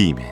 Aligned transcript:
비맨 0.00 0.24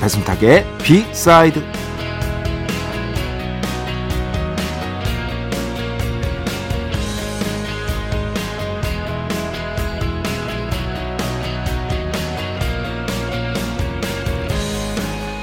배순탁의 0.00 0.64
비사이드 0.78 1.85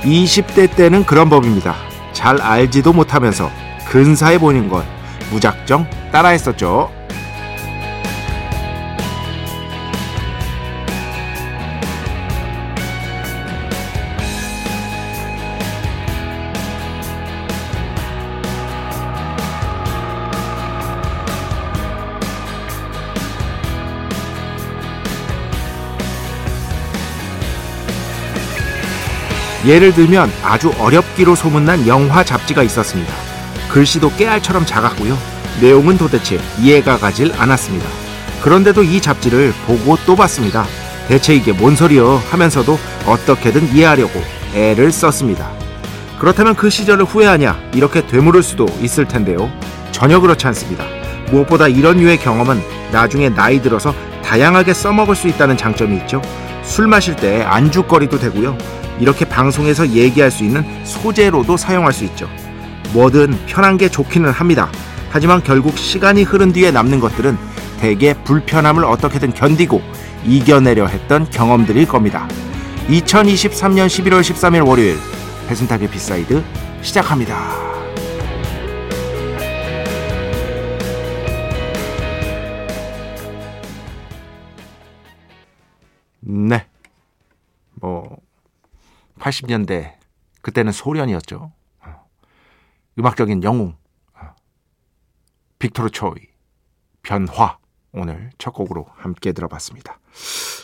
(20대) 0.04 0.76
때는 0.76 1.06
그런 1.06 1.30
법입니다. 1.30 1.76
잘 2.14 2.42
알지도 2.42 2.94
못하면서 2.94 3.50
근사해 3.90 4.38
보이는 4.40 4.70
걸 4.70 4.84
무작정 5.32 5.88
따라했었죠 6.12 6.92
예를 29.66 29.94
들면 29.94 30.32
아주 30.44 30.74
어렵기로 30.78 31.36
소문난 31.36 31.88
영화 31.88 32.24
잡지가 32.24 32.64
있었습니다. 32.64 33.14
글씨도 33.70 34.12
깨알처럼 34.16 34.66
작았고요. 34.66 35.18
내용은 35.62 35.98
도대체 35.98 36.40
이해가 36.60 36.98
가질 36.98 37.32
않았습니다. 37.38 37.88
그런데도 38.42 38.84
이 38.84 39.00
잡지를 39.00 39.54
보고 39.66 39.98
또 40.06 40.16
봤습니다. 40.16 40.66
대체 41.08 41.34
이게 41.34 41.54
뭔 41.54 41.76
소리여 41.76 42.22
하면서도 42.30 42.78
어떻게든 43.06 43.74
이해하려고 43.74 44.22
애를 44.54 44.92
썼습니다. 44.92 45.50
그렇다면 46.20 46.56
그 46.56 46.70
시절을 46.70 47.06
후회하냐 47.06 47.58
이렇게 47.74 48.06
되물을 48.06 48.44
수도 48.44 48.66
있을 48.82 49.08
텐데요. 49.08 49.50
전혀 49.92 50.20
그렇지 50.20 50.46
않습니다. 50.48 50.86
무엇보다 51.32 51.68
이런 51.68 51.98
류의 51.98 52.18
경험은 52.18 52.62
나중에 52.92 53.30
나이 53.30 53.62
들어서 53.62 53.94
다양하게 54.24 54.74
써먹을 54.74 55.16
수 55.16 55.28
있다는 55.28 55.58
장점이 55.58 55.98
있죠. 55.98 56.22
술 56.64 56.88
마실 56.88 57.16
때 57.16 57.44
안주거리도 57.44 58.20
되고요. 58.20 58.58
이렇게 59.00 59.26
방송에서 59.26 59.88
얘기할 59.90 60.32
수 60.32 60.44
있는 60.44 60.64
소재로도 60.86 61.58
사용할 61.58 61.94
수 61.94 62.04
있죠. 62.06 62.30
뭐든 62.94 63.46
편한 63.46 63.78
게 63.78 63.90
좋기는 63.90 64.30
합니다. 64.30 64.70
하지만 65.10 65.44
결국 65.44 65.78
시간이 65.78 66.24
흐른 66.24 66.54
뒤에 66.54 66.72
남는 66.72 67.00
것들은 67.00 67.38
대개 67.80 68.14
불편함을 68.24 68.86
어떻게든 68.86 69.34
견디고 69.34 69.82
이겨내려 70.26 70.88
했던 70.88 71.30
경험들일 71.30 71.88
겁니다. 71.88 72.28
2023년 72.88 73.88
11월 73.88 74.22
13일 74.22 74.66
월요일 74.66 74.98
배순탁의 75.48 75.90
B 75.90 76.01
side 76.01 76.44
시작합니다. 76.82 77.73
80년대 89.24 89.94
그때는 90.42 90.74
소련이었죠. 90.74 91.52
어. 91.86 92.06
음악적인 93.00 93.44
영웅 93.44 93.76
어. 94.16 94.36
빅토르 95.60 95.90
초이 95.90 96.28
변화 97.02 97.58
오늘 97.94 98.32
첫 98.38 98.52
곡으로 98.52 98.88
함께 98.92 99.32
들어봤습니다. 99.32 100.00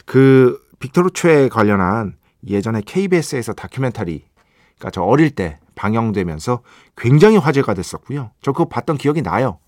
그 0.06 0.62
빅토르 0.80 1.12
초에 1.12 1.48
관련한 1.48 2.18
예전에 2.48 2.82
KBS에서 2.86 3.54
다큐멘터리가 3.54 4.26
그러니까 4.78 4.92
저 4.92 5.04
어릴 5.04 5.32
때 5.32 5.58
방영되면서 5.76 6.62
굉장히 6.98 7.38
화제가 7.38 7.74
됐었고요. 7.74 8.32
저 8.42 8.52
그거 8.52 8.66
봤던 8.66 8.98
기억이 8.98 9.22
나요. 9.22 9.60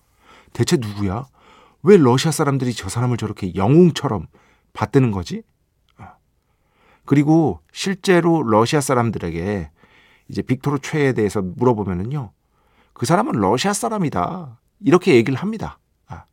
대체 0.52 0.76
누구야? 0.76 1.26
왜 1.82 1.96
러시아 1.96 2.30
사람들이 2.30 2.74
저 2.74 2.88
사람을 2.88 3.16
저렇게 3.16 3.54
영웅처럼 3.54 4.26
받드는 4.74 5.10
거지? 5.10 5.42
그리고 7.04 7.60
실제로 7.72 8.42
러시아 8.42 8.80
사람들에게 8.80 9.70
이제 10.28 10.42
빅토르 10.42 10.78
최에 10.80 11.12
대해서 11.12 11.42
물어보면은요. 11.42 12.32
그 12.92 13.06
사람은 13.06 13.32
러시아 13.32 13.72
사람이다. 13.72 14.58
이렇게 14.80 15.14
얘기를 15.14 15.38
합니다. 15.38 15.78
아. 16.06 16.24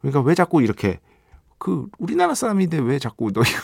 그러니까 0.00 0.20
왜 0.20 0.34
자꾸 0.34 0.62
이렇게 0.62 1.00
그 1.58 1.88
우리나라 1.98 2.34
사람인데 2.34 2.78
왜 2.78 2.98
자꾸 2.98 3.30
너희가 3.32 3.60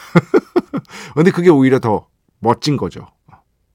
근데 1.14 1.30
그게 1.30 1.50
오히려 1.50 1.78
더 1.78 2.06
멋진 2.38 2.76
거죠. 2.76 3.06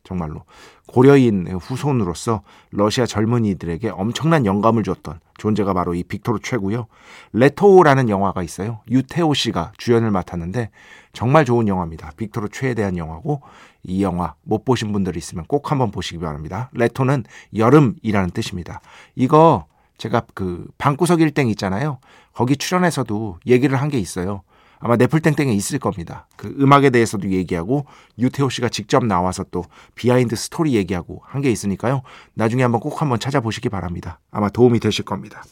정말로 0.04 0.46
고려인 0.88 1.48
후손으로서 1.48 2.42
러시아 2.72 3.06
젊은이들에게 3.06 3.90
엄청난 3.90 4.46
영감을 4.46 4.84
줬던 4.84 5.20
존재가 5.38 5.74
바로 5.74 5.94
이 5.94 6.04
빅토르 6.04 6.40
최고요. 6.44 6.88
레토라는 7.34 8.10
영화가 8.10 8.44
있어요. 8.44 8.82
유태오 8.90 9.34
씨가 9.34 9.74
주연을 9.78 10.12
맡았는데 10.12 10.70
정말 11.14 11.46
좋은 11.46 11.68
영화입니다. 11.68 12.12
빅토르 12.18 12.50
최에 12.50 12.74
대한 12.74 12.98
영화고 12.98 13.42
이 13.84 14.04
영화 14.04 14.34
못 14.44 14.66
보신 14.66 14.92
분들이 14.92 15.18
있으면 15.18 15.46
꼭 15.48 15.72
한번 15.72 15.92
보시기 15.92 16.20
바랍니다. 16.20 16.70
레토는 16.74 17.24
여름이라는 17.56 18.32
뜻입니다. 18.32 18.82
이거 19.16 19.66
제가 19.98 20.24
그 20.34 20.68
방구석 20.78 21.22
일땡 21.22 21.48
있잖아요. 21.50 22.00
거기 22.34 22.56
출연해서도 22.58 23.40
얘기를 23.48 23.82
한 23.82 23.90
게 23.90 23.98
있어요. 23.98 24.42
아마 24.80 24.96
네플땡땡에 24.96 25.52
있을 25.54 25.80
겁니다. 25.80 26.28
그 26.36 26.56
음악에 26.60 26.90
대해서도 26.92 27.30
얘기하고 27.32 27.86
유태오 28.20 28.50
씨가 28.50 28.70
직접 28.70 29.04
나와서 29.06 29.44
또 29.50 29.64
behind 29.96 30.36
story 30.36 30.76
얘기하고 30.76 31.22
한 31.26 31.42
게 31.42 31.50
있으니까요. 31.52 32.02
나중에 32.34 32.64
한번 32.64 32.82
꼭 32.82 33.02
한번 33.02 33.20
찾아보시기 33.20 33.70
바랍니다. 33.70 34.20
아마 34.32 34.50
도움이 34.50 34.80
되실 34.80 35.06
겁니다. 35.06 35.44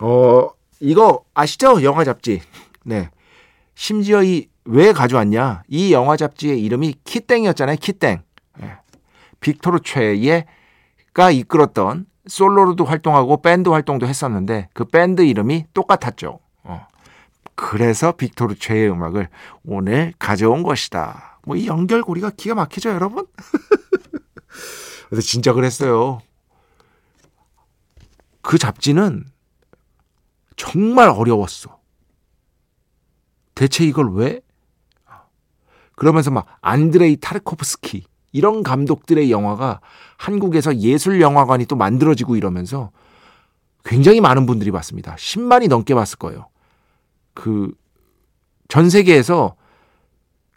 어, 0.00 0.48
이거 0.80 1.24
아시죠? 1.34 1.82
영화 1.82 2.04
잡지. 2.04 2.40
네. 2.84 3.10
심지어 3.74 4.22
이 4.22 4.50
왜 4.64 4.92
가져왔냐? 4.92 5.64
이 5.66 5.92
영화 5.92 6.16
잡지의 6.16 6.62
이름이 6.62 6.94
키땡이었잖아요. 7.02 7.76
키땡. 7.80 8.22
네. 8.60 8.72
빅토르 9.40 9.80
최예가 9.82 11.32
이끌었던 11.32 12.06
솔로로도 12.28 12.84
활동하고 12.84 13.42
밴드 13.42 13.70
활동도 13.70 14.06
했었는데 14.06 14.68
그 14.72 14.84
밴드 14.84 15.22
이름이 15.22 15.64
똑같았죠. 15.74 16.38
어. 16.62 16.86
그래서 17.54 18.12
빅토르 18.12 18.56
최의 18.56 18.90
음악을 18.90 19.28
오늘 19.64 20.12
가져온 20.18 20.62
것이다. 20.62 21.40
뭐 21.44 21.56
이 21.56 21.66
연결고리가 21.66 22.30
기가 22.30 22.54
막히죠, 22.54 22.90
여러분? 22.90 23.26
그래서 25.08 25.22
진짜 25.26 25.52
그랬어요. 25.52 26.20
그 28.40 28.58
잡지는 28.58 29.24
정말 30.56 31.08
어려웠어. 31.08 31.78
대체 33.54 33.84
이걸 33.84 34.12
왜? 34.14 34.40
그러면서 35.96 36.30
막 36.30 36.46
안드레이 36.60 37.16
타르코프스키 37.16 38.04
이런 38.32 38.62
감독들의 38.62 39.30
영화가 39.30 39.80
한국에서 40.16 40.76
예술 40.78 41.20
영화관이 41.20 41.66
또 41.66 41.76
만들어지고 41.76 42.36
이러면서 42.36 42.90
굉장히 43.84 44.20
많은 44.20 44.46
분들이 44.46 44.70
봤습니다. 44.70 45.14
10만이 45.16 45.68
넘게 45.68 45.94
봤을 45.94 46.18
거예요. 46.18 46.48
그 47.34 47.72
전 48.72 48.88
세계에서 48.88 49.54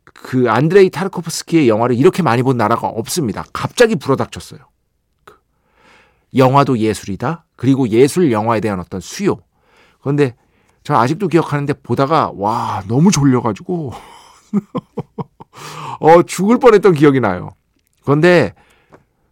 그 0.05 0.49
안드레이 0.49 0.89
타르코프스키의 0.89 1.67
영화를 1.67 1.97
이렇게 1.97 2.23
많이 2.23 2.43
본 2.43 2.55
나라가 2.55 2.87
없습니다. 2.87 3.43
갑자기 3.51 3.97
불어닥쳤어요. 3.97 4.61
그 5.25 5.35
영화도 6.33 6.77
예술이다. 6.77 7.43
그리고 7.57 7.89
예술 7.89 8.31
영화에 8.31 8.61
대한 8.61 8.79
어떤 8.79 9.01
수요. 9.01 9.39
그런데 9.99 10.33
저 10.81 10.95
아직도 10.95 11.27
기억하는데 11.27 11.73
보다가 11.83 12.31
와 12.33 12.81
너무 12.87 13.11
졸려가지고 13.11 13.91
어, 15.99 16.23
죽을 16.23 16.57
뻔했던 16.57 16.93
기억이 16.93 17.19
나요. 17.19 17.49
그런데 18.05 18.53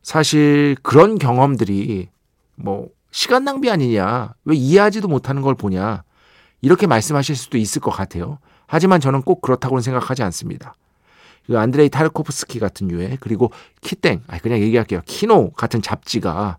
사실 0.01 0.75
그런 0.83 1.17
경험들이 1.17 2.09
뭐 2.55 2.89
시간 3.11 3.45
낭비 3.45 3.69
아니냐, 3.71 4.33
왜 4.43 4.55
이해하지도 4.57 5.07
못하는 5.07 5.41
걸 5.41 5.55
보냐, 5.55 6.03
이렇게 6.63 6.87
말씀하실 6.87 7.35
수도 7.35 7.57
있을 7.57 7.81
것 7.81 7.91
같아요. 7.91 8.39
하지만 8.67 9.01
저는 9.01 9.21
꼭 9.21 9.41
그렇다고는 9.41 9.81
생각하지 9.81 10.23
않습니다. 10.23 10.73
그 11.45 11.59
안드레이 11.59 11.89
타르코프스키 11.89 12.57
같은 12.57 12.89
유해 12.89 13.17
그리고 13.19 13.51
키땡, 13.81 14.23
아니 14.27 14.41
그냥 14.41 14.61
얘기할게요. 14.61 15.01
키노 15.05 15.51
같은 15.51 15.81
잡지가 15.81 16.57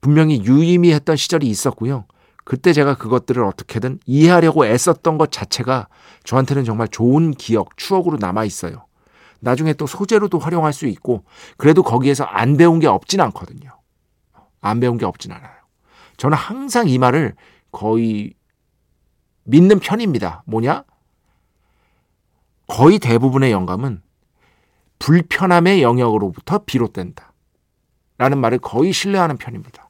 분명히 0.00 0.42
유의미했던 0.42 1.16
시절이 1.16 1.46
있었고요. 1.46 2.06
그때 2.44 2.72
제가 2.72 2.94
그것들을 2.94 3.44
어떻게든 3.44 4.00
이해하려고 4.06 4.64
애썼던 4.64 5.18
것 5.18 5.30
자체가 5.30 5.88
저한테는 6.24 6.64
정말 6.64 6.88
좋은 6.88 7.32
기억, 7.32 7.76
추억으로 7.76 8.16
남아 8.18 8.44
있어요. 8.44 8.86
나중에 9.40 9.74
또 9.74 9.86
소재로도 9.86 10.38
활용할 10.38 10.72
수 10.72 10.86
있고 10.86 11.24
그래도 11.58 11.82
거기에서 11.82 12.24
안 12.24 12.56
배운 12.56 12.80
게 12.80 12.86
없진 12.86 13.20
않거든요. 13.20 13.70
안 14.62 14.80
배운 14.80 14.96
게 14.96 15.04
없진 15.04 15.32
않아요. 15.32 15.52
저는 16.16 16.34
항상 16.34 16.88
이 16.88 16.96
말을 16.96 17.34
거의 17.70 18.32
믿는 19.44 19.78
편입니다. 19.78 20.42
뭐냐? 20.46 20.84
거의 22.66 22.98
대부분의 22.98 23.52
영감은 23.52 24.02
불편함의 24.98 25.82
영역으로부터 25.82 26.58
비롯된다. 26.64 27.32
라는 28.16 28.38
말을 28.38 28.58
거의 28.58 28.92
신뢰하는 28.92 29.36
편입니다. 29.36 29.88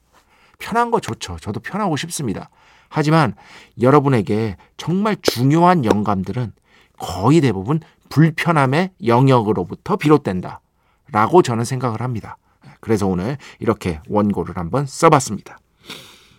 편한 0.59 0.91
거 0.91 0.99
좋죠. 0.99 1.37
저도 1.39 1.59
편하고 1.59 1.95
싶습니다. 1.97 2.49
하지만 2.89 3.35
여러분에게 3.81 4.57
정말 4.77 5.15
중요한 5.21 5.85
영감들은 5.85 6.53
거의 6.97 7.41
대부분 7.41 7.79
불편함의 8.09 8.91
영역으로부터 9.05 9.95
비롯된다. 9.95 10.61
라고 11.11 11.41
저는 11.41 11.65
생각을 11.65 12.01
합니다. 12.01 12.37
그래서 12.79 13.07
오늘 13.07 13.37
이렇게 13.59 13.99
원고를 14.09 14.57
한번 14.57 14.85
써봤습니다. 14.85 15.57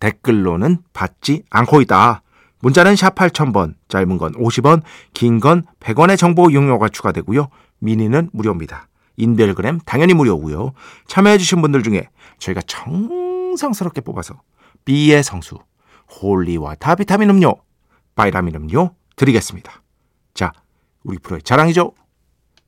댓글로는 0.00 0.78
받지 0.92 1.42
않고 1.50 1.80
있다. 1.82 2.22
문자는 2.60 2.96
샵 2.96 3.14
8000번, 3.14 3.74
짧은 3.88 4.18
건 4.18 4.32
50원, 4.32 4.82
긴 5.14 5.40
건 5.40 5.64
100원의 5.80 6.18
정보 6.18 6.50
이용료가 6.50 6.88
추가되고요. 6.88 7.48
미니는 7.78 8.30
무료입니다. 8.32 8.88
인별그램 9.16 9.80
당연히 9.84 10.14
무료고요. 10.14 10.72
참여해주신 11.06 11.62
분들 11.62 11.82
중에 11.82 12.08
저희가 12.38 12.62
정성스럽게 12.62 14.00
뽑아서 14.02 14.40
B의 14.84 15.22
성수, 15.22 15.58
holy 16.20 16.74
water 16.76 16.99
비타민 16.99 17.30
음료, 17.30 17.54
바이라민 18.14 18.54
음료 18.56 18.90
드리겠습니다. 19.16 19.82
자, 20.34 20.52
우리 21.04 21.18
프로의 21.18 21.42
자랑이죠. 21.42 21.92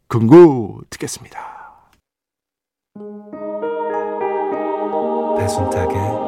금고 0.08 0.80
듣겠습니다. 0.90 1.38
배순탁의 5.38 6.27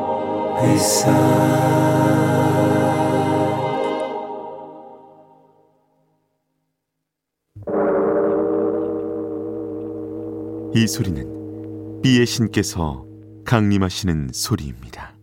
이 10.75 10.87
소리는 10.87 12.01
비의 12.03 12.27
신께서 12.27 13.05
강림하시는 13.45 14.31
소리입니다. 14.33 15.15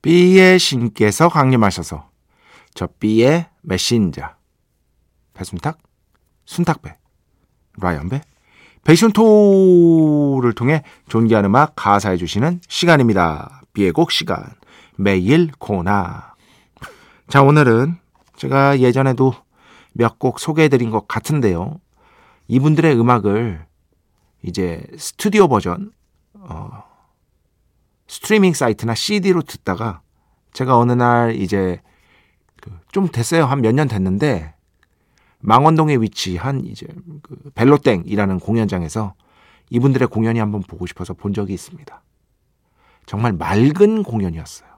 B의 0.00 0.58
신께서 0.58 1.28
강림하셔서 1.28 2.10
저 2.74 2.86
B의 2.98 3.48
메신저 3.62 4.22
배순탁, 5.34 5.78
순탁배, 6.44 6.96
라이언배, 7.78 8.20
베이션토를 8.84 10.52
통해 10.54 10.82
존귀한 11.08 11.44
음악 11.44 11.74
가사해 11.76 12.16
주시는 12.16 12.60
시간입니다. 12.68 13.62
B의 13.72 13.92
곡 13.92 14.10
시간 14.10 14.44
매일 14.96 15.50
코나 15.58 16.34
자 17.28 17.42
오늘은 17.42 17.96
제가 18.36 18.80
예전에도 18.80 19.34
몇 19.92 20.18
곡 20.18 20.38
소개해 20.40 20.68
드린 20.68 20.90
것 20.90 21.06
같은데요. 21.06 21.78
이분들의 22.48 22.98
음악을 22.98 23.64
이제 24.42 24.84
스튜디오 24.98 25.48
버전 25.48 25.92
어, 26.34 26.82
스트리밍 28.08 28.52
사이트나 28.52 28.94
CD로 28.94 29.42
듣다가 29.42 30.00
제가 30.52 30.76
어느 30.78 30.92
날 30.92 31.36
이제 31.36 31.80
그좀 32.60 33.08
됐어요. 33.08 33.44
한 33.46 33.60
몇 33.60 33.72
년 33.74 33.86
됐는데 33.88 34.54
망원동에 35.42 35.96
위치한 35.96 36.64
이제 36.64 36.86
그 37.22 37.36
벨로땡이라는 37.54 38.38
공연장에서 38.40 39.14
이분들의 39.70 40.08
공연이 40.08 40.38
한번 40.38 40.62
보고 40.62 40.86
싶어서 40.86 41.14
본 41.14 41.34
적이 41.34 41.54
있습니다. 41.54 42.02
정말 43.06 43.32
맑은 43.32 44.02
공연이었어요. 44.04 44.70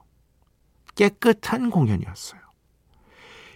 깨끗한 0.95 1.69
공연이었어요. 1.69 2.41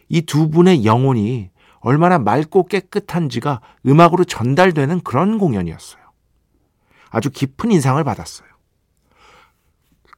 이 0.10 0.22
두 0.22 0.50
분의 0.50 0.86
영혼이 0.86 1.50
얼마나 1.80 2.20
맑고 2.20 2.66
깨끗한지가 2.66 3.62
음악으로 3.86 4.26
전달되는 4.26 5.02
그런 5.02 5.38
공연이었어요. 5.38 6.02
아주 7.10 7.30
깊은 7.32 7.72
인상을 7.72 8.04
받았어요. 8.04 8.50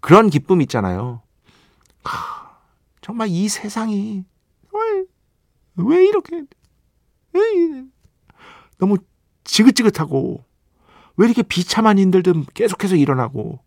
그런 0.01 0.29
기쁨 0.29 0.61
있잖아요. 0.61 1.21
하, 2.03 2.57
정말 3.01 3.27
이 3.29 3.47
세상이 3.47 4.25
왜, 4.73 5.05
왜 5.75 6.05
이렇게 6.07 6.37
왜 6.37 6.43
너무 8.77 8.97
지긋지긋하고 9.43 10.43
왜 11.17 11.25
이렇게 11.25 11.43
비참한 11.43 11.97
일들도 11.97 12.45
계속해서 12.53 12.95
일어나고 12.95 13.59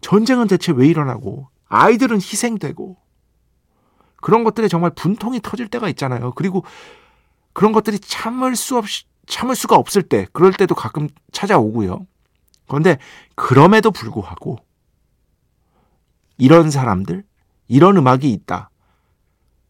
전쟁은 0.00 0.46
대체 0.46 0.72
왜 0.72 0.86
일어나고 0.86 1.48
아이들은 1.68 2.16
희생되고 2.16 2.96
그런 4.16 4.44
것들에 4.44 4.68
정말 4.68 4.90
분통이 4.90 5.40
터질 5.42 5.68
때가 5.68 5.88
있잖아요. 5.90 6.32
그리고 6.32 6.64
그런 7.52 7.72
것들이 7.72 7.98
참을 7.98 8.56
수 8.56 8.76
없이 8.76 9.04
참을 9.26 9.56
수가 9.56 9.76
없을 9.76 10.02
때 10.02 10.26
그럴 10.32 10.52
때도 10.52 10.74
가끔 10.74 11.08
찾아오고요. 11.32 12.06
그런데 12.68 12.98
그럼에도 13.34 13.90
불구하고 13.90 14.58
이런 16.38 16.70
사람들, 16.70 17.24
이런 17.68 17.96
음악이 17.96 18.30
있다. 18.30 18.70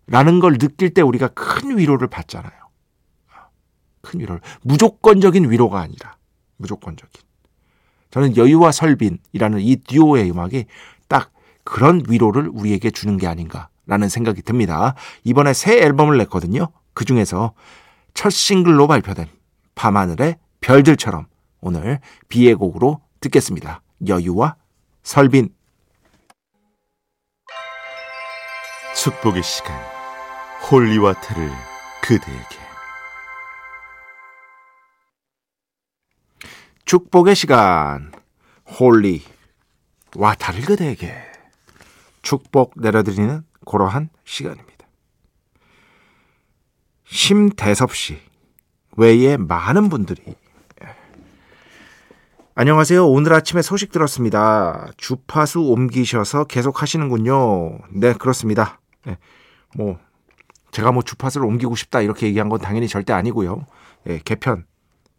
라는 0.07 0.41
걸 0.41 0.59
느낄 0.59 0.93
때 0.95 1.03
우리가 1.03 1.29
큰 1.29 1.79
위로를 1.79 2.09
받잖아요. 2.09 2.66
큰 4.07 4.21
위로를. 4.21 4.41
무조건적인 4.63 5.51
위로가 5.51 5.81
아니라, 5.81 6.17
무조건적인. 6.57 7.13
저는 8.11 8.37
여유와 8.37 8.73
설빈이라는 8.73 9.61
이 9.61 9.77
듀오의 9.77 10.31
음악이 10.31 10.67
딱 11.09 11.33
그런 11.65 12.03
위로를 12.09 12.49
우리에게 12.49 12.91
주는 12.91 13.17
게 13.17 13.27
아닌가라는 13.27 14.09
생각이 14.09 14.43
듭니다. 14.43 14.95
이번에 15.25 15.53
새 15.53 15.83
앨범을 15.83 16.17
냈거든요. 16.19 16.69
그 16.95 17.05
중에서 17.05 17.53
첫 18.15 18.31
싱글로 18.31 18.87
발표된 18.87 19.27
밤하늘의 19.75 20.37
별들처럼 20.61 21.27
오늘 21.61 22.01
B의 22.29 22.55
곡으로 22.55 23.01
듣겠습니다. 23.21 23.83
여유와 24.07 24.57
설빈. 25.03 25.51
축복의 28.95 29.43
시간 29.43 29.77
holy 30.71 30.95
water를 30.95 31.51
그대에게 32.03 32.66
축복의 36.87 37.35
시간 37.35 38.13
holy 38.79 39.21
water를 40.15 40.63
그대에게 40.63 41.13
축복 42.23 42.75
내려드리는 42.77 43.43
그러한 43.67 44.09
시간입니다. 44.25 44.87
심대섭 47.05 47.93
씨 47.93 48.21
외에 48.97 49.37
많은 49.37 49.89
분들이 49.89 50.23
안녕하세요. 52.55 53.05
오늘 53.07 53.35
아침에 53.35 53.63
소식 53.63 53.91
들었습니다. 53.91 54.89
주파수 54.97 55.63
옮기셔서 55.63 56.45
계속 56.45 56.83
하시는군요. 56.83 57.81
네, 57.91 58.13
그렇습니다. 58.13 58.81
네, 59.05 59.19
뭐 59.75 59.99
제가 60.71 60.93
뭐 60.93 61.03
주파수를 61.03 61.49
옮기고 61.49 61.75
싶다 61.75 62.01
이렇게 62.01 62.29
얘기한 62.29 62.49
건 62.49 62.61
당연히 62.61 62.87
절대 62.87 63.13
아니고요. 63.13 63.67
예, 64.07 64.21
개편 64.25 64.65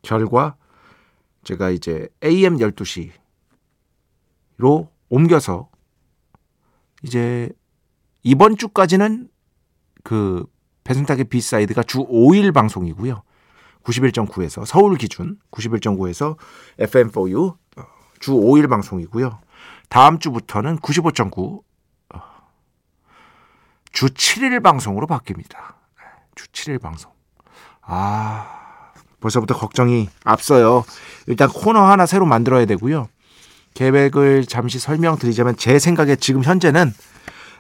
결과 0.02 0.56
제가 1.48 1.70
이제 1.70 2.10
AM 2.22 2.58
12시로 2.58 3.14
옮겨서 5.08 5.70
이제 7.04 7.50
이번 8.22 8.58
주까지는 8.58 9.30
그 10.04 10.46
배순탁의 10.84 11.26
B 11.26 11.34
side가 11.34 11.84
주 11.84 12.00
5일 12.00 12.54
방송이고요. 12.54 13.24
91.9에서 13.84 14.66
서울 14.66 14.98
기준 14.98 15.40
91.9에서 15.52 16.38
FM4U 16.80 17.58
어, 17.78 17.84
주 18.20 18.34
5일 18.34 18.70
방송이고요. 18.70 19.40
다음 19.88 20.20
주부터는 20.20 20.80
95.9 20.80 21.64
어, 22.14 22.22
주 23.94 24.08
7일 24.08 24.62
방송으로 24.62 25.08
바뀝니다. 25.08 25.76
주 26.36 26.50
7일 26.50 26.82
방송. 26.82 27.14
아, 27.84 28.67
벌써부터 29.20 29.56
걱정이 29.56 30.10
앞서요. 30.24 30.84
일단 31.28 31.50
코너 31.50 31.82
하나 31.82 32.06
새로 32.06 32.26
만들어야 32.26 32.66
되고요. 32.66 33.08
계획을 33.74 34.46
잠시 34.46 34.80
설명드리자면 34.80 35.56
제 35.58 35.78
생각에 35.80 36.16
지금 36.16 36.44
현재는 36.44 36.94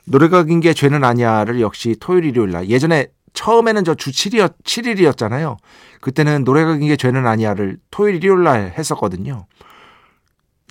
노래가 0.05 0.43
긴 0.43 0.61
게 0.61 0.73
죄는 0.73 1.03
아니야를 1.03 1.59
역시 1.61 1.95
토요일 1.99 2.25
일요일 2.25 2.51
날 2.51 2.69
예전에 2.69 3.07
처음에는 3.33 3.83
저 3.83 3.93
주 3.95 4.09
7일, 4.11 4.51
7일이었잖아요. 4.63 5.57
그때는 6.01 6.43
노래가 6.43 6.75
긴 6.77 6.87
게 6.87 6.95
죄는 6.95 7.27
아니야를 7.27 7.77
토요일 7.91 8.15
일요일 8.15 8.43
날 8.43 8.73
했었거든요. 8.77 9.45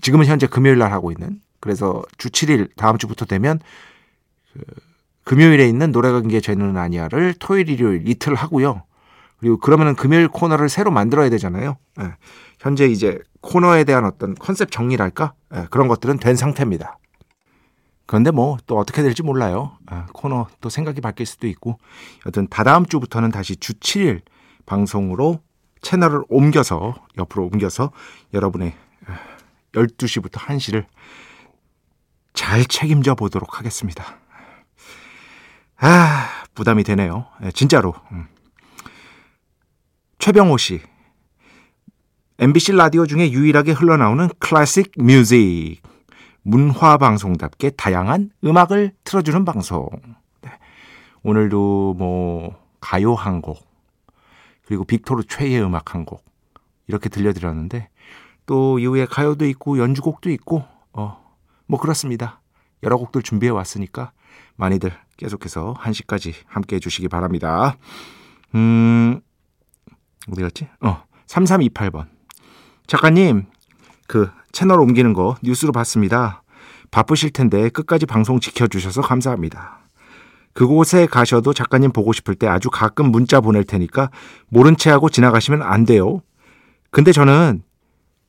지금은 0.00 0.26
현재 0.26 0.46
금요일 0.46 0.78
날 0.78 0.92
하고 0.92 1.12
있는. 1.12 1.40
그래서 1.60 2.02
주 2.16 2.30
7일 2.30 2.70
다음 2.76 2.96
주부터 2.98 3.24
되면 3.26 3.60
그 4.54 4.60
금요일에 5.24 5.68
있는 5.68 5.92
노래가 5.92 6.20
긴 6.20 6.30
게 6.30 6.40
죄는 6.40 6.76
아니야를 6.76 7.34
토요일 7.38 7.68
일요일 7.68 8.08
이틀 8.08 8.34
하고요. 8.34 8.82
그리고 9.38 9.58
그러면은 9.58 9.94
금요일 9.94 10.28
코너를 10.28 10.68
새로 10.68 10.90
만들어야 10.90 11.28
되잖아요. 11.30 11.76
예. 12.00 12.14
현재 12.58 12.86
이제 12.86 13.18
코너에 13.42 13.84
대한 13.84 14.04
어떤 14.04 14.34
컨셉 14.34 14.70
정리랄까? 14.70 15.34
예, 15.54 15.66
그런 15.70 15.88
것들은 15.88 16.18
된 16.18 16.36
상태입니다. 16.36 16.98
그런데 18.06 18.30
뭐 18.30 18.56
또 18.66 18.78
어떻게 18.78 19.02
될지 19.02 19.22
몰라요. 19.22 19.76
아, 19.86 20.06
코너 20.12 20.46
또 20.60 20.68
생각이 20.68 21.00
바뀔 21.00 21.26
수도 21.26 21.46
있고. 21.48 21.78
여튼 22.24 22.46
다다음 22.48 22.86
주부터는 22.86 23.30
다시 23.30 23.56
주 23.56 23.74
7일 23.74 24.22
방송으로 24.64 25.40
채널을 25.82 26.22
옮겨서 26.28 26.94
옆으로 27.18 27.44
옮겨서 27.46 27.92
여러분의 28.32 28.74
12시부터 29.72 30.32
1시를 30.38 30.86
잘 32.32 32.64
책임져 32.64 33.14
보도록 33.14 33.58
하겠습니다. 33.58 34.04
아, 35.78 36.28
부담이 36.54 36.84
되네요. 36.84 37.26
예, 37.44 37.50
진짜로. 37.50 37.94
음. 40.26 40.32
최병호 40.32 40.56
씨. 40.56 40.80
MBC 42.38 42.72
라디오 42.72 43.06
중에 43.06 43.30
유일하게 43.30 43.72
흘러나오는 43.72 44.28
클래식 44.40 44.92
뮤직. 44.98 45.80
문화 46.42 46.96
방송답게 46.96 47.70
다양한 47.70 48.30
음악을 48.44 48.92
틀어주는 49.04 49.44
방송. 49.44 49.88
네. 50.42 50.50
오늘도 51.22 51.94
뭐 51.94 52.56
가요 52.80 53.14
한 53.14 53.40
곡, 53.40 53.58
그리고 54.66 54.84
빅토르 54.84 55.24
최의 55.28 55.62
음악 55.62 55.94
한 55.94 56.04
곡 56.04 56.24
이렇게 56.88 57.08
들려드렸는데 57.08 57.88
또 58.46 58.78
이후에 58.78 59.06
가요도 59.06 59.44
있고 59.46 59.78
연주곡도 59.78 60.30
있고 60.30 60.64
어 60.92 61.24
뭐 61.68 61.80
그렇습니다. 61.80 62.40
여러 62.84 62.96
곡들 62.96 63.22
준비해 63.22 63.50
왔으니까 63.50 64.12
많이들 64.54 64.92
계속해서 65.16 65.74
1시까지 65.80 66.32
함께 66.46 66.76
해주시기 66.76 67.08
바랍니다. 67.08 67.76
음 68.54 69.20
어디 70.30 70.42
갔지? 70.42 70.68
어 70.80 71.02
3328번 71.26 72.06
작가님 72.86 73.46
그 74.06 74.30
채널 74.52 74.80
옮기는 74.80 75.12
거 75.12 75.36
뉴스로 75.42 75.72
봤습니다. 75.72 76.42
바쁘실 76.90 77.30
텐데 77.30 77.68
끝까지 77.68 78.06
방송 78.06 78.40
지켜주셔서 78.40 79.02
감사합니다. 79.02 79.80
그곳에 80.54 81.06
가셔도 81.06 81.52
작가님 81.52 81.92
보고 81.92 82.12
싶을 82.14 82.34
때 82.34 82.46
아주 82.46 82.70
가끔 82.70 83.10
문자 83.10 83.40
보낼 83.40 83.64
테니까 83.64 84.10
모른 84.48 84.76
채 84.76 84.90
하고 84.90 85.10
지나가시면 85.10 85.62
안 85.62 85.84
돼요. 85.84 86.22
근데 86.90 87.12
저는 87.12 87.62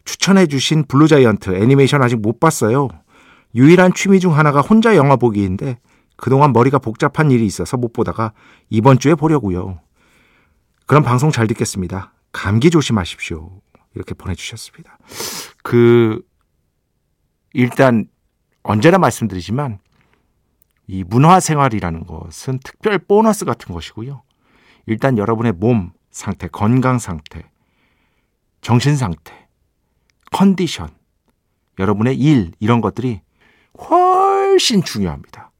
추천해 0.03 0.47
주신 0.47 0.83
Blue 0.85 1.16
Giant 1.16 1.55
애니메이션 1.55 2.03
아직 2.03 2.17
못 2.17 2.39
봤어요. 2.39 2.89
유일한 3.55 3.93
취미 3.93 4.19
중 4.19 4.37
하나가 4.37 4.59
혼자 4.59 4.97
영화 4.97 5.15
보기인데 5.15 5.79
그동안 6.17 6.51
머리가 6.51 6.79
복잡한 6.79 7.31
일이 7.31 7.45
있어서 7.45 7.77
못 7.77 7.93
보다가 7.93 8.33
이번 8.69 8.99
주에 8.99 9.15
보려고요. 9.15 9.79
그럼 10.87 11.03
방송 11.03 11.31
잘 11.31 11.47
듣겠습니다. 11.47 12.13
감기 12.31 12.69
조심하십시오. 12.69 13.61
이렇게 13.93 14.13
보내주셨습니다. 14.13 14.97
그 15.61 16.25
일단 17.53 18.07
언제나 18.63 18.97
말씀드리지만 18.97 19.79
이 20.87 21.03
문화 21.03 21.41
생활이라는 21.41 22.05
것은 22.05 22.59
특별 22.63 22.97
보너스 22.99 23.43
같은 23.43 23.73
것이고요. 23.73 24.23
일단 24.85 25.17
여러분의 25.17 25.51
몸 25.51 25.91
상태, 26.09 26.47
건강 26.47 26.99
상태, 26.99 27.43
정신 28.61 28.95
상태, 28.95 29.47
컨디션, 30.31 30.89
여러분의 31.79 32.17
일 32.17 32.53
이런 32.59 32.79
것들이 32.79 33.21
훨씬 33.77 34.83
중요합니다. 34.83 35.51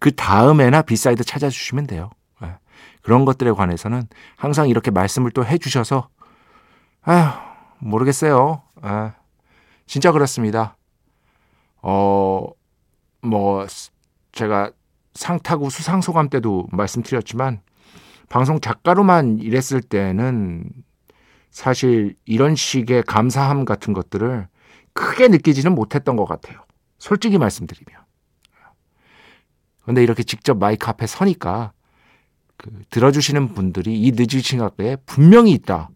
그 0.00 0.14
다음에나 0.14 0.82
B 0.82 0.90
side 0.90 1.22
찾아주시면 1.22 1.86
돼요. 1.86 2.10
그런 3.02 3.24
것들에 3.24 3.52
관해서는 3.52 4.02
항상 4.36 4.68
이렇게 4.68 4.90
말씀을 4.90 5.30
또 5.30 5.44
해주셔서 5.44 6.08
아휴 7.02 7.48
모르겠어요. 7.78 8.62
아, 8.82 9.14
진짜 9.86 10.12
그렇습니다. 10.12 10.76
어, 11.82 12.46
뭐, 13.22 13.66
제가 14.32 14.72
상타구 15.14 15.70
수상 15.70 16.00
소감 16.00 16.28
때도 16.28 16.66
말씀드렸지만, 16.70 17.60
방송 18.28 18.60
작가로만 18.60 19.38
일했을 19.38 19.80
때는 19.80 20.68
사실 21.50 22.14
이런 22.26 22.54
식의 22.54 23.04
감사함 23.04 23.64
같은 23.64 23.94
것들을 23.94 24.48
크게 24.92 25.28
느끼지는 25.28 25.74
못했던 25.74 26.16
것 26.16 26.26
같아요. 26.26 26.60
솔직히 26.98 27.38
말씀드리면. 27.38 28.02
근데 29.84 30.02
이렇게 30.02 30.22
직접 30.22 30.58
마이크 30.58 30.86
앞에 30.88 31.06
서니까 31.06 31.72
그 32.58 32.70
들어주시는 32.90 33.54
분들이 33.54 33.98
이 33.98 34.12
늦은 34.12 34.42
시각에 34.42 34.96
분명히 35.06 35.52
있다. 35.52 35.88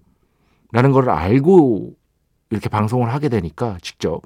라는 0.70 0.92
걸 0.92 1.10
알고 1.10 1.94
이렇게 2.50 2.68
방송을 2.70 3.12
하게 3.12 3.28
되니까 3.28 3.76
직접 3.82 4.22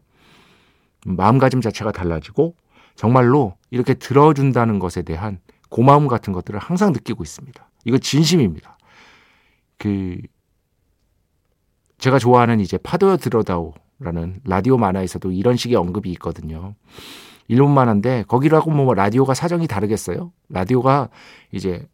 마음가짐 1.04 1.60
자체가 1.60 1.90
달라지고 1.92 2.54
정말로 2.94 3.56
이렇게 3.70 3.94
들어준다는 3.94 4.78
것에 4.78 5.02
대한 5.02 5.40
고마움 5.68 6.06
같은 6.06 6.32
것들을 6.32 6.58
항상 6.60 6.92
느끼고 6.92 7.24
있습니다. 7.24 7.68
이거 7.84 7.98
진심입니다. 7.98 8.78
그 9.78 10.18
제가 11.98 12.18
좋아하는 12.18 12.60
이제 12.60 12.78
파도여 12.78 13.16
들어다오라는 13.16 14.40
라디오 14.44 14.76
만화에서도 14.76 15.32
이런 15.32 15.56
식의 15.56 15.76
언급이 15.76 16.10
있거든요. 16.12 16.74
일본 17.48 17.72
만화인데 17.72 18.24
거기라고 18.28 18.70
뭐 18.70 18.92
라디오가 18.94 19.34
사정이 19.34 19.66
다르겠어요? 19.66 20.32
라디오가 20.48 21.08
이제 21.52 21.86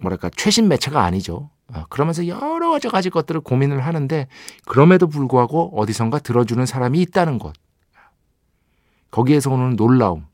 뭐랄까 0.00 0.30
최신 0.36 0.68
매체가 0.68 1.02
아니죠. 1.02 1.50
아, 1.72 1.86
그러면서 1.88 2.26
여러 2.26 2.78
가지 2.90 3.10
것들을 3.10 3.40
고민을 3.42 3.80
하는데 3.86 4.26
그럼에도 4.66 5.06
불구하고 5.06 5.78
어디선가 5.80 6.18
들어주는 6.20 6.64
사람이 6.66 7.00
있다는 7.02 7.38
것. 7.38 7.52
거기에서 9.10 9.50
오는 9.50 9.76
놀라움, 9.76 10.26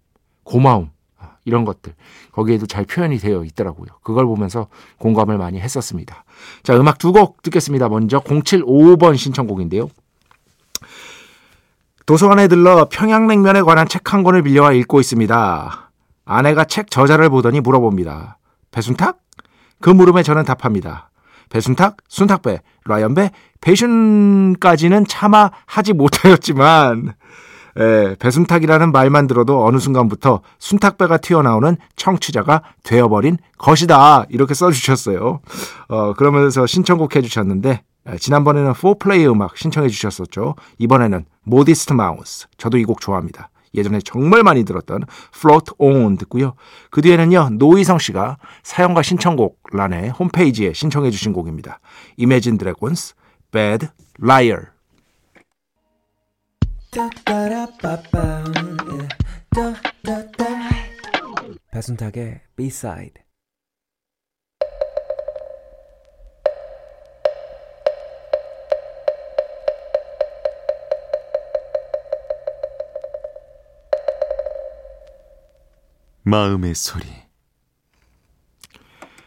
고마움, 0.45 0.91
아, 1.19 1.37
이런 1.45 1.65
것들. 1.65 1.95
거기에도 2.33 2.67
잘 2.67 2.85
표현이 2.85 3.19
되어 3.19 3.45
있더라고요. 3.45 3.89
그걸 4.03 4.27
보면서 4.27 4.69
공감을 4.99 5.39
많이 5.39 5.59
했었습니다. 5.61 6.25
자, 6.63 6.77
음악 6.77 6.99
두 6.99 7.13
곡 7.13 7.43
듣겠습니다. 7.43 7.89
먼저 7.89 8.21
0755번 8.21 9.17
신청곡인데요. 9.17 9.89
도서관에 12.07 12.49
들러 12.49 12.89
평양냉면에 12.91 13.63
관한 13.63 13.89
책 13.89 14.13
한 14.13 14.23
권을 14.23 14.43
빌려와 14.43 14.73
읽고 14.73 15.01
있습니다. 15.01 15.91
아내가 16.25 16.65
책 16.65 16.91
저자를 16.91 17.29
보더니 17.31 17.61
물어봅니다. 17.61 18.39
배순탁? 18.71 19.19
그 19.81 19.91
물음에 19.91 20.23
저는 20.23 20.45
답합니다. 20.45 21.11
배순탁, 21.49 21.99
순탁배, 22.09 22.61
라이언배, 22.87 23.31
배순까지는 23.61 25.07
차마 25.07 25.51
하지 25.67 25.93
못하였지만 25.93 27.15
예, 27.79 28.17
배순탁이라는 28.19 28.91
말만 28.91 29.27
들어도 29.27 29.67
어느 29.67 29.79
순간부터 29.79 30.41
순탁배가 30.59 31.19
튀어나오는 31.19 31.77
청취자가 31.97 32.63
되어버린 32.85 33.37
것이다. 33.59 34.25
이렇게 34.31 34.55
써주셨어요. 34.55 35.41
어, 35.89 36.15
그러면서 36.15 36.67
신청곡 36.67 37.17
해주셨는데, 37.17 37.83
지난번에는 38.19 38.73
Fourplay 38.73 39.31
음악 39.31 39.59
신청해 39.59 39.89
주셨었죠. 39.89 40.55
이번에는 40.79 41.27
Modest 41.43 41.93
Mouse. 41.93 42.47
저도 42.57 42.79
이 42.79 42.85
곡 42.85 43.01
좋아합니다. 43.01 43.51
예전에 43.77 44.01
정말 44.01 44.43
많이 44.43 44.65
들었던 44.65 45.03
Float 45.35 45.73
On 45.79 46.17
듣고요. 46.19 46.55
그 46.91 47.03
뒤에는요. 47.03 47.51
노희성 47.53 47.99
씨가 47.99 48.39
사연과 48.63 49.03
신청곡 49.03 49.61
란에 49.73 50.09
홈페이지에 50.09 50.73
신청해 50.73 51.11
주신 51.11 51.33
곡입니다. 51.33 51.81
Imagine 52.19 52.59
Dragons 52.59 53.15
Bad 53.53 53.89
Liar. 54.23 54.67
배순탁의 61.71 62.41
B-side 62.57 63.26
마음의 76.29 76.75
소리. 76.75 77.07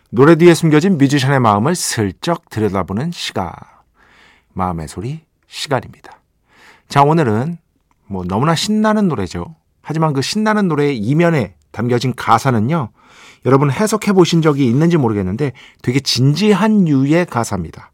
노래 0.09 0.35
뒤에 0.35 0.53
숨겨진 0.53 0.97
뮤지션의 0.97 1.39
마음을 1.39 1.73
슬쩍 1.73 2.49
들여다보는 2.49 3.11
시각. 3.11 3.85
마음의 4.51 4.89
소리 4.89 5.21
시간입니다. 5.47 6.19
자, 6.89 7.03
오늘은 7.03 7.57
뭐 8.05 8.25
너무나 8.27 8.53
신나는 8.53 9.07
노래죠. 9.07 9.55
하지만 9.81 10.11
그 10.11 10.21
신나는 10.21 10.67
노래의 10.67 10.97
이면에 10.97 11.55
담겨진 11.71 12.13
가사는요. 12.17 12.89
여러분 13.45 13.71
해석해 13.71 14.11
보신 14.11 14.41
적이 14.41 14.67
있는지 14.67 14.97
모르겠는데 14.97 15.53
되게 15.81 16.01
진지한 16.01 16.85
유의 16.85 17.27
가사입니다. 17.27 17.93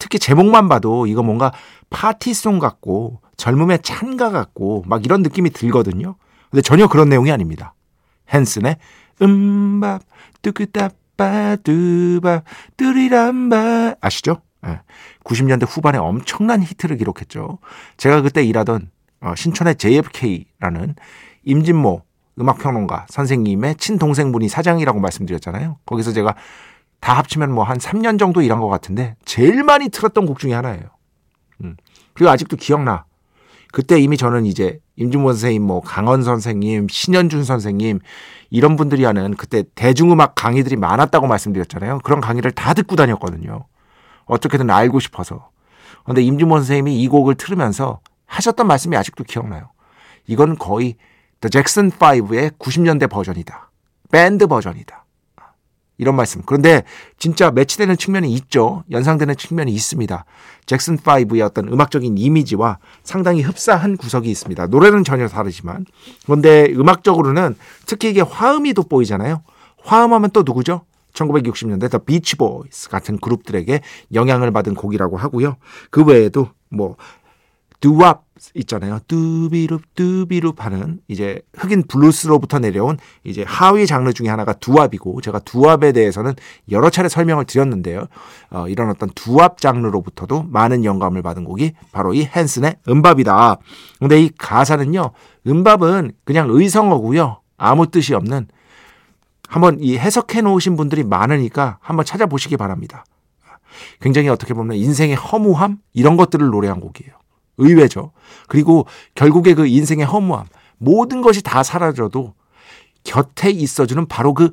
특히 0.00 0.18
제목만 0.18 0.68
봐도 0.68 1.06
이거 1.06 1.22
뭔가 1.22 1.52
파티송 1.90 2.58
같고 2.58 3.20
젊음의 3.36 3.82
찬가 3.82 4.30
같고 4.30 4.82
막 4.88 5.04
이런 5.04 5.22
느낌이 5.22 5.50
들거든요. 5.50 6.16
근데 6.50 6.62
전혀 6.62 6.88
그런 6.88 7.08
내용이 7.08 7.30
아닙니다. 7.30 7.74
헨슨의 8.32 8.76
음밥 9.22 10.02
뚜끄따빠 10.42 11.56
두밥 11.62 12.44
뚜리람바 12.76 13.96
아시죠? 14.00 14.42
네. 14.62 14.80
90년대 15.24 15.66
후반에 15.68 15.98
엄청난 15.98 16.62
히트를 16.62 16.96
기록했죠. 16.96 17.58
제가 17.96 18.22
그때 18.22 18.42
일하던 18.44 18.90
어, 19.20 19.34
신촌의 19.36 19.76
JFK라는 19.76 20.94
임진모 21.44 22.02
음악평론가 22.40 23.06
선생님의 23.10 23.76
친동생분이 23.76 24.48
사장이라고 24.48 24.98
말씀드렸잖아요. 25.00 25.78
거기서 25.86 26.12
제가 26.12 26.34
다 27.00 27.12
합치면 27.18 27.52
뭐 27.52 27.64
한 27.64 27.78
3년 27.78 28.18
정도 28.18 28.40
일한 28.42 28.60
것 28.60 28.68
같은데 28.68 29.14
제일 29.24 29.62
많이 29.62 29.88
틀었던 29.88 30.26
곡 30.26 30.38
중에 30.38 30.52
하나예요. 30.54 30.84
음. 31.62 31.76
그리고 32.14 32.30
아직도 32.30 32.56
기억나. 32.56 33.04
그때 33.72 34.00
이미 34.00 34.16
저는 34.16 34.46
이제 34.46 34.78
임준모 34.96 35.32
선생님, 35.32 35.62
뭐 35.62 35.80
강원 35.80 36.22
선생님, 36.22 36.88
신현준 36.88 37.44
선생님 37.44 38.00
이런 38.50 38.76
분들이 38.76 39.04
하는 39.04 39.34
그때 39.34 39.64
대중음악 39.74 40.34
강의들이 40.34 40.76
많았다고 40.76 41.26
말씀드렸잖아요. 41.26 41.98
그런 42.04 42.20
강의를 42.20 42.52
다 42.52 42.74
듣고 42.74 42.96
다녔거든요. 42.96 43.66
어떻게든 44.26 44.70
알고 44.70 45.00
싶어서. 45.00 45.50
근데 46.04 46.22
임준모 46.22 46.56
선생님이 46.58 47.00
이 47.00 47.08
곡을 47.08 47.34
들으면서 47.34 48.00
하셨던 48.26 48.66
말씀이 48.66 48.96
아직도 48.96 49.24
기억나요. 49.24 49.70
이건 50.26 50.56
거의 50.56 50.96
The 51.40 51.50
Jackson 51.50 51.90
5의 51.90 52.58
90년대 52.58 53.10
버전이다. 53.10 53.70
밴드 54.10 54.46
버전이다. 54.46 55.03
이런 55.98 56.16
말씀. 56.16 56.42
그런데 56.44 56.82
진짜 57.18 57.50
매치되는 57.50 57.96
측면이 57.96 58.32
있죠. 58.34 58.84
연상되는 58.90 59.36
측면이 59.36 59.72
있습니다. 59.72 60.24
Jackson 60.66 60.98
5의 60.98 61.40
어떤 61.42 61.68
음악적인 61.68 62.18
이미지와 62.18 62.78
상당히 63.02 63.42
흡사한 63.42 63.96
구석이 63.96 64.30
있습니다. 64.30 64.66
노래는 64.66 65.04
전혀 65.04 65.28
다르지만. 65.28 65.86
그런데 66.24 66.72
음악적으로는 66.72 67.56
특히 67.86 68.10
이게 68.10 68.20
화음이 68.20 68.74
돋보이잖아요. 68.74 69.42
화음하면 69.84 70.30
또 70.30 70.42
누구죠? 70.44 70.82
1960년대 71.12 71.90
The 71.90 71.98
Beach 71.98 72.36
Boys 72.36 72.88
같은 72.88 73.18
그룹들에게 73.18 73.80
영향을 74.14 74.50
받은 74.50 74.74
곡이라고 74.74 75.16
하고요. 75.16 75.56
그 75.90 76.02
외에도 76.02 76.48
뭐 76.68 76.96
doo-wop 77.80 78.18
있잖아요. 78.54 78.98
뚜비룹 79.06 79.94
뚜비룹 79.94 80.64
하는 80.64 81.00
이제 81.08 81.40
흑인 81.56 81.84
블루스로부터 81.86 82.58
내려온 82.58 82.98
이제 83.22 83.44
하위 83.46 83.86
장르 83.86 84.12
중에 84.12 84.28
하나가 84.28 84.52
doo-wop이고 84.52 85.20
제가 85.20 85.38
doo-wop에 85.40 85.92
대해서는 85.92 86.34
여러 86.70 86.90
차례 86.90 87.08
설명을 87.08 87.44
드렸는데요. 87.44 88.06
어, 88.50 88.68
이런 88.68 88.90
어떤 88.90 89.10
두왑 89.10 89.58
장르로부터도 89.58 90.44
많은 90.48 90.84
영감을 90.84 91.22
받은 91.22 91.44
곡이 91.44 91.72
바로 91.92 92.14
이 92.14 92.28
헨슨의 92.34 92.76
음밥이다. 92.88 93.56
근데 93.98 94.22
이 94.22 94.30
가사는요. 94.36 95.12
음밥은 95.46 96.12
그냥 96.24 96.48
의성어고요. 96.50 97.40
아무 97.56 97.90
뜻이 97.90 98.14
없는 98.14 98.48
한번 99.48 99.78
이 99.80 99.96
해석해 99.96 100.40
놓으신 100.40 100.76
분들이 100.76 101.04
많으니까 101.04 101.78
한번 101.80 102.04
찾아보시기 102.04 102.56
바랍니다. 102.56 103.04
굉장히 104.00 104.28
어떻게 104.28 104.54
보면 104.54 104.76
인생의 104.76 105.16
허무함 105.16 105.78
이런 105.92 106.16
것들을 106.16 106.46
노래한 106.46 106.80
곡이에요. 106.80 107.12
의외죠. 107.58 108.12
그리고 108.48 108.86
결국에 109.14 109.54
그 109.54 109.66
인생의 109.66 110.06
허무함, 110.06 110.46
모든 110.78 111.22
것이 111.22 111.42
다 111.42 111.62
사라져도 111.62 112.34
곁에 113.04 113.50
있어주는 113.50 114.06
바로 114.06 114.34
그 114.34 114.50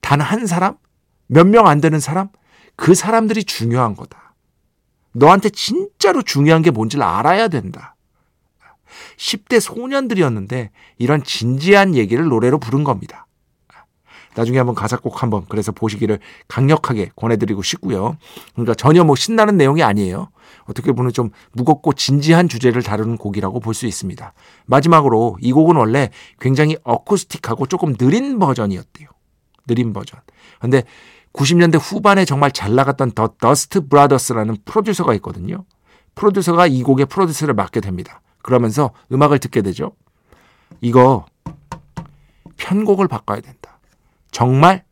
단 0.00 0.20
한 0.20 0.46
사람, 0.46 0.76
몇 1.26 1.46
명 1.46 1.66
안 1.66 1.80
되는 1.80 2.00
사람, 2.00 2.28
그 2.76 2.94
사람들이 2.94 3.44
중요한 3.44 3.94
거다. 3.94 4.34
너한테 5.12 5.50
진짜로 5.50 6.22
중요한 6.22 6.62
게 6.62 6.70
뭔지를 6.70 7.04
알아야 7.04 7.48
된다. 7.48 7.96
10대 9.18 9.60
소년들이었는데 9.60 10.70
이런 10.98 11.22
진지한 11.22 11.94
얘기를 11.94 12.24
노래로 12.24 12.58
부른 12.58 12.82
겁니다. 12.84 13.26
나중에 14.40 14.56
한번 14.56 14.74
가사 14.74 14.96
꼭 14.96 15.22
한번 15.22 15.44
그래서 15.50 15.70
보시기를 15.70 16.18
강력하게 16.48 17.10
권해드리고 17.14 17.62
싶고요. 17.62 18.16
그러니까 18.54 18.74
전혀 18.74 19.04
뭐 19.04 19.14
신나는 19.14 19.58
내용이 19.58 19.82
아니에요. 19.82 20.30
어떻게 20.64 20.92
보면 20.92 21.12
좀 21.12 21.28
무겁고 21.52 21.92
진지한 21.92 22.48
주제를 22.48 22.82
다루는 22.82 23.18
곡이라고 23.18 23.60
볼 23.60 23.74
수 23.74 23.86
있습니다. 23.86 24.32
마지막으로 24.64 25.36
이 25.40 25.52
곡은 25.52 25.76
원래 25.76 26.10
굉장히 26.40 26.76
어쿠스틱하고 26.84 27.66
조금 27.66 27.94
느린 27.96 28.38
버전이었대요. 28.38 29.08
느린 29.66 29.92
버전. 29.92 30.20
근데 30.58 30.84
90년대 31.34 31.78
후반에 31.80 32.24
정말 32.24 32.50
잘 32.50 32.74
나갔던 32.74 33.12
The 33.12 33.34
Dust 33.38 33.88
Brothers라는 33.88 34.56
프로듀서가 34.64 35.12
있거든요. 35.14 35.64
프로듀서가 36.14 36.66
이 36.66 36.82
곡의 36.82 37.06
프로듀서를 37.06 37.54
맡게 37.54 37.80
됩니다. 37.80 38.22
그러면서 38.42 38.90
음악을 39.12 39.38
듣게 39.38 39.60
되죠. 39.62 39.92
이거 40.80 41.26
편곡을 42.56 43.06
바꿔야 43.06 43.40
된다. 43.40 43.79
정말 44.30 44.84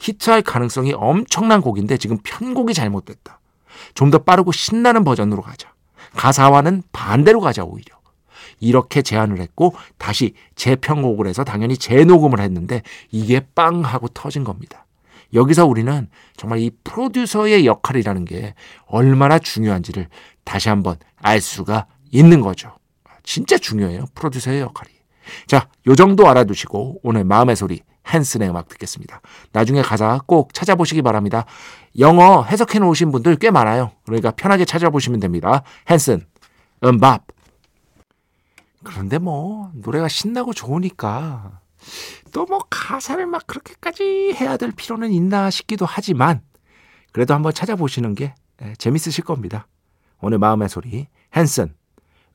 히트할 0.00 0.42
가능성이 0.42 0.92
엄청난 0.94 1.60
곡인데 1.60 1.96
지금 1.96 2.18
편곡이 2.22 2.74
잘못됐다. 2.74 3.40
좀 3.94 4.10
더 4.10 4.18
빠르고 4.18 4.52
신나는 4.52 5.04
버전으로 5.04 5.42
가자. 5.42 5.72
가사와는 6.16 6.82
반대로 6.92 7.40
가자 7.40 7.64
오히려. 7.64 7.96
이렇게 8.60 9.02
제안을 9.02 9.40
했고 9.40 9.74
다시 9.98 10.34
재편곡을 10.54 11.26
해서 11.26 11.42
당연히 11.44 11.76
재녹음을 11.76 12.40
했는데 12.40 12.82
이게 13.10 13.40
빵 13.54 13.80
하고 13.84 14.08
터진 14.08 14.44
겁니다. 14.44 14.86
여기서 15.34 15.66
우리는 15.66 16.08
정말 16.36 16.60
이 16.60 16.70
프로듀서의 16.84 17.66
역할이라는 17.66 18.24
게 18.24 18.54
얼마나 18.86 19.38
중요한지를 19.38 20.08
다시 20.44 20.68
한번 20.68 20.96
알 21.16 21.40
수가 21.40 21.86
있는 22.10 22.40
거죠. 22.40 22.76
진짜 23.22 23.56
중요해요. 23.56 24.04
프로듀서의 24.14 24.60
역할이. 24.60 24.90
자, 25.46 25.68
요 25.86 25.94
정도 25.96 26.28
알아두시고 26.28 27.00
오늘 27.02 27.24
마음의 27.24 27.56
소리 27.56 27.80
헨슨의 28.12 28.48
음악 28.50 28.68
듣겠습니다. 28.68 29.20
나중에 29.52 29.82
가사 29.82 30.20
꼭 30.26 30.54
찾아보시기 30.54 31.02
바랍니다. 31.02 31.44
영어 31.98 32.42
해석해 32.42 32.78
놓으신 32.78 33.12
분들 33.12 33.36
꽤 33.36 33.50
많아요. 33.50 33.92
그러니까 34.04 34.30
편하게 34.32 34.64
찾아보시면 34.64 35.20
됩니다. 35.20 35.62
헨슨, 35.90 36.26
음밥. 36.84 37.26
그런데 38.84 39.18
뭐 39.18 39.70
노래가 39.74 40.08
신나고 40.08 40.52
좋으니까 40.52 41.60
또 42.32 42.46
뭐 42.48 42.60
가사를 42.70 43.24
막 43.26 43.46
그렇게까지 43.46 44.34
해야 44.34 44.56
될 44.56 44.72
필요는 44.72 45.12
있나 45.12 45.50
싶기도 45.50 45.86
하지만 45.86 46.40
그래도 47.12 47.34
한번 47.34 47.52
찾아보시는 47.52 48.14
게 48.14 48.34
예, 48.62 48.74
재밌으실 48.76 49.24
겁니다. 49.24 49.66
오늘 50.20 50.38
마음의 50.38 50.68
소리 50.68 51.06
헨슨, 51.36 51.74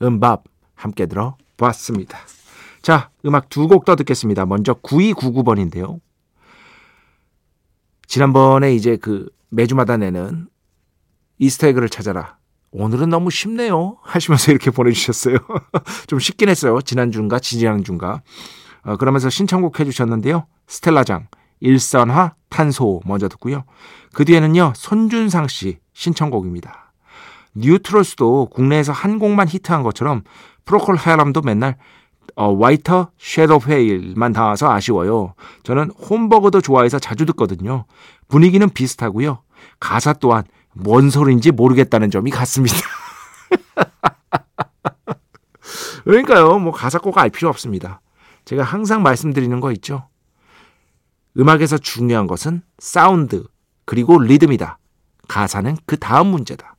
음밥 0.01 0.43
함께 0.75 1.05
들어봤습니다. 1.05 2.19
자, 2.81 3.09
음악 3.25 3.49
두 3.49 3.67
곡 3.67 3.85
더 3.85 3.95
듣겠습니다. 3.95 4.45
먼저 4.45 4.73
9299번인데요. 4.75 5.99
지난번에 8.07 8.73
이제 8.73 8.95
그 8.97 9.27
매주마다 9.49 9.97
내는 9.97 10.47
이스터에그를 11.39 11.89
찾아라. 11.89 12.37
오늘은 12.71 13.09
너무 13.09 13.29
쉽네요. 13.29 13.97
하시면서 14.03 14.51
이렇게 14.51 14.71
보내주셨어요. 14.71 15.37
좀 16.07 16.19
쉽긴 16.19 16.49
했어요. 16.49 16.79
지난주인가 16.81 17.39
지지난주인가. 17.39 18.21
어, 18.83 18.97
그러면서 18.97 19.29
신청곡 19.29 19.79
해주셨는데요. 19.79 20.45
스텔라장 20.67 21.27
일산화 21.59 22.35
탄소 22.49 23.01
먼저 23.05 23.27
듣고요. 23.29 23.63
그 24.13 24.25
뒤에는요. 24.25 24.73
손준상 24.75 25.47
씨 25.47 25.79
신청곡입니다. 25.93 26.93
뉴트로스도 27.55 28.49
국내에서 28.51 28.91
한 28.91 29.17
곡만 29.19 29.47
히트한 29.47 29.81
것처럼 29.83 30.23
Procol 30.65 30.97
Harum도 30.97 31.41
맨날 31.41 31.77
어, 32.35 32.49
Whiter 32.51 33.11
Shade 33.17 33.59
of 33.59 33.76
Pale만 33.76 34.33
나와서 34.33 34.71
아쉬워요. 34.71 35.33
저는 35.63 35.91
Homburg도 35.91 36.61
좋아해서 36.61 36.99
자주 36.99 37.25
듣거든요. 37.27 37.85
분위기는 38.27 38.67
비슷하고요. 38.69 39.41
가사 39.79 40.13
또한 40.13 40.43
뭔 40.73 41.09
소리인지 41.09 41.51
모르겠다는 41.51 42.11
점이 42.11 42.29
같습니다. 42.31 42.77
그러니까요, 46.05 46.59
뭐 46.59 46.71
가사 46.71 46.99
꼭 46.99 47.17
알 47.17 47.29
필요 47.29 47.49
없습니다. 47.49 48.01
제가 48.45 48.63
항상 48.63 49.03
말씀드리는 49.03 49.59
거 49.59 49.71
있죠. 49.73 50.07
음악에서 51.37 51.77
중요한 51.77 52.27
것은 52.27 52.61
사운드, 52.79 53.43
그리고 53.85 54.19
리듬이다. 54.19 54.77
가사는 55.27 55.77
그 55.85 55.97
다음 55.97 56.27
문제다. 56.27 56.75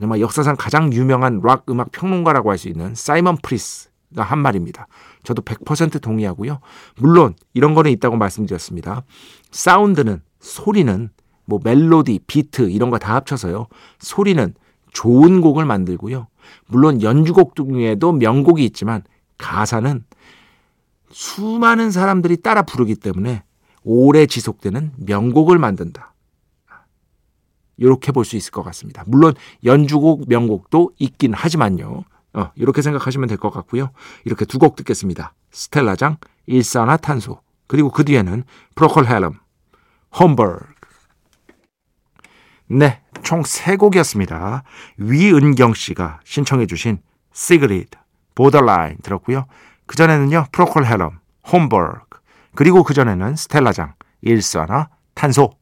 정말 0.00 0.20
역사상 0.20 0.56
가장 0.56 0.92
유명한 0.92 1.40
락 1.42 1.64
음악 1.70 1.90
평론가라고 1.92 2.50
할 2.50 2.58
수 2.58 2.68
있는 2.68 2.94
사이먼 2.94 3.36
프리스가 3.42 3.87
한 4.16 4.38
말입니다. 4.38 4.86
저도 5.22 5.42
100% 5.42 6.00
동의하고요. 6.00 6.60
물론 6.96 7.34
이런 7.54 7.74
거는 7.74 7.90
있다고 7.92 8.16
말씀드렸습니다. 8.16 9.02
사운드는 9.50 10.22
소리는 10.40 11.10
뭐 11.44 11.60
멜로디, 11.62 12.20
비트 12.26 12.70
이런 12.70 12.90
거 12.90 12.98
다 12.98 13.14
합쳐서요. 13.14 13.66
소리는 13.98 14.54
좋은 14.92 15.40
곡을 15.40 15.64
만들고요. 15.64 16.28
물론 16.66 17.02
연주곡 17.02 17.54
중에도 17.56 18.12
명곡이 18.12 18.64
있지만 18.66 19.02
가사는 19.36 20.04
수많은 21.10 21.90
사람들이 21.90 22.38
따라 22.42 22.62
부르기 22.62 22.94
때문에 22.94 23.42
오래 23.84 24.26
지속되는 24.26 24.92
명곡을 24.96 25.58
만든다. 25.58 26.14
이렇게 27.76 28.12
볼 28.12 28.24
수 28.24 28.36
있을 28.36 28.50
것 28.50 28.62
같습니다. 28.64 29.04
물론 29.06 29.34
연주곡, 29.64 30.24
명곡도 30.28 30.92
있긴 30.98 31.32
하지만요. 31.32 32.04
어, 32.38 32.52
이렇게 32.54 32.82
생각하시면 32.82 33.28
될 33.28 33.38
것 33.38 33.50
같고요. 33.50 33.90
이렇게 34.24 34.44
두 34.44 34.58
곡 34.58 34.76
듣겠습니다. 34.76 35.34
스텔라장, 35.50 36.18
일산화탄소, 36.46 37.40
그리고 37.66 37.90
그 37.90 38.04
뒤에는 38.04 38.44
Procol 38.74 39.06
Harum, 39.06 39.38
Homburg. 40.18 40.64
네, 42.70 43.00
총 43.22 43.42
세 43.42 43.76
곡이었습니다. 43.76 44.62
위은경 44.98 45.74
씨가 45.74 46.20
신청해 46.24 46.66
주신 46.66 47.00
Sigrid, 47.32 47.96
Borderline 48.34 48.96
들었고요. 49.02 49.46
그전에는요. 49.86 50.46
Procol 50.52 50.84
Harum, 50.86 51.18
Homburg, 51.50 52.18
그리고 52.54 52.82
그전에는 52.84 53.36
스텔라장, 53.36 53.94
일산화, 54.22 54.88
탄소. 55.14 55.54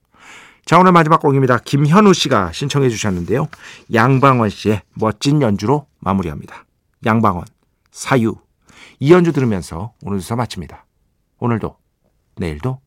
자, 0.64 0.78
오늘 0.78 0.90
마지막 0.92 1.20
곡입니다. 1.20 1.58
김현우 1.58 2.12
씨가 2.12 2.50
신청해 2.52 2.88
주셨는데요. 2.88 3.46
양방원 3.94 4.50
씨의 4.50 4.82
멋진 4.94 5.40
연주로 5.40 5.86
마무리합니다. 6.00 6.65
양방원, 7.04 7.44
사유. 7.90 8.36
이 8.98 9.12
연주 9.12 9.32
들으면서 9.32 9.92
오늘 10.02 10.20
수사 10.20 10.36
마칩니다. 10.36 10.86
오늘도, 11.38 11.76
내일도 12.36 12.80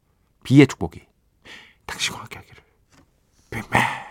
비의 0.43 0.67
축복이 0.67 1.05
당신과 1.85 2.21
함께 2.21 2.37
하기를. 2.37 2.63
빅맨. 3.51 4.08